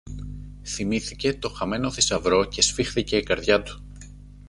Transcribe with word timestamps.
Θυμήθηκε 0.67 1.33
το 1.33 1.49
χαμένο 1.49 1.91
θησαυρό 1.91 2.45
και 2.45 2.61
σφίχθηκε 2.61 3.17
η 3.17 3.23
καρδιά 3.23 3.61
του. 3.61 3.83